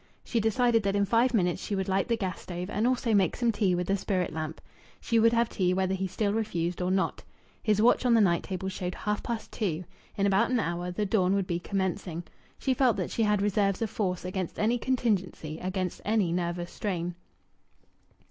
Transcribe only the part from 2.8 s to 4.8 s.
also make some tea with the spirit lamp.